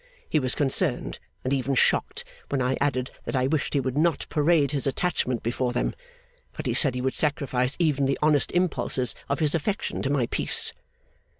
[0.27, 4.25] He was concerned and even shocked, when I added that I wished he would not
[4.29, 5.93] parade his attachment before them;
[6.57, 10.25] but he said he would sacrifice even the honest impulses of his affection to my
[10.25, 10.73] peace.